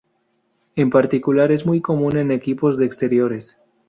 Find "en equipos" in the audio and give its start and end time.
2.17-2.79